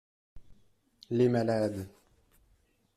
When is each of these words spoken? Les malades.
Les 1.11 1.29
malades. 1.29 1.85